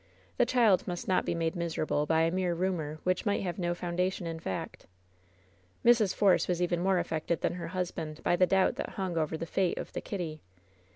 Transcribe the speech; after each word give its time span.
The 0.37 0.47
child 0.47 0.87
must 0.87 1.07
not 1.07 1.25
be 1.25 1.35
made 1.35 1.55
miserable 1.55 2.07
by 2.07 2.23
a 2.23 2.31
mere 2.31 2.55
rumor 2.55 2.97
which 3.03 3.23
might 3.23 3.43
have 3.43 3.59
no 3.59 3.75
foundation 3.75 4.25
in 4.25 4.39
fact. 4.39 4.87
Mrs. 5.85 6.15
Force 6.15 6.47
was 6.47 6.59
even 6.59 6.81
more 6.81 6.97
affected 6.97 7.41
than 7.41 7.53
her 7.53 7.67
husband 7.67 8.19
by 8.23 8.35
the 8.35 8.47
doubt 8.47 8.77
that 8.77 8.89
hung 8.97 9.15
over 9.15 9.37
the 9.37 9.45
fate 9.45 9.77
of 9.77 9.93
the 9.93 10.01
Kitty. 10.01 10.41